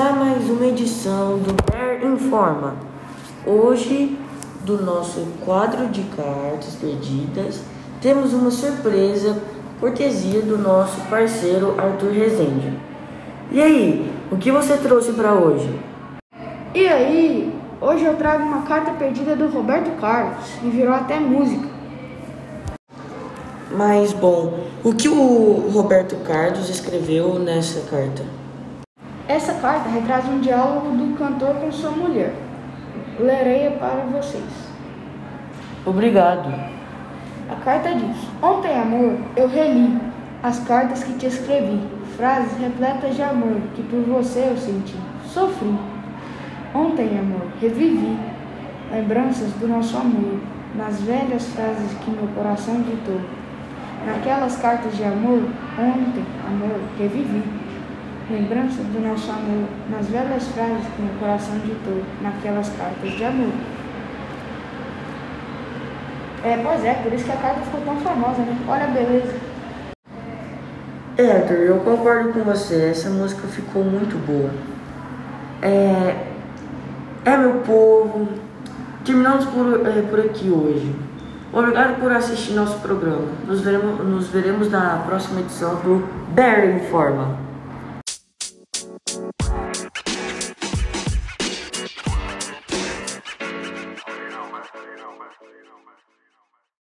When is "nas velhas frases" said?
50.74-51.96, 59.90-60.86